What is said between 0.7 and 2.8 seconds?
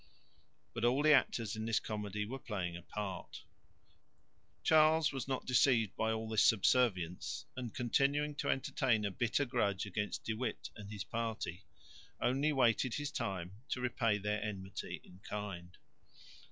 But all the actors in this comedy were playing